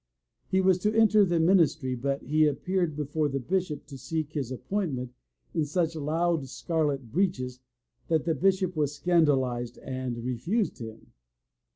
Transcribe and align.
He 0.49 0.61
was 0.61 0.79
to 0.79 0.95
enter 0.99 1.23
the 1.23 1.39
min 1.39 1.59
istry, 1.59 1.95
but 1.95 2.23
he 2.23 2.47
appeared 2.47 2.95
before 2.95 3.29
the 3.29 3.39
Bishop 3.39 3.85
to 3.85 3.99
seek 3.99 4.33
his 4.33 4.51
appointment 4.51 5.11
in 5.53 5.63
such 5.63 5.95
loud 5.95 6.47
scarlet 6.47 7.11
breeches 7.11 7.59
that 8.07 8.25
the 8.25 8.33
Bishop 8.33 8.75
was 8.75 8.95
scandalized 8.95 9.77
and 9.77 10.23
refused 10.23 10.79
him. 10.79 11.11